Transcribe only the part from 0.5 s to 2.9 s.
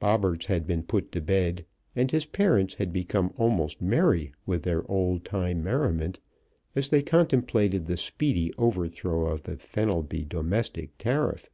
been put to bed, and his parents had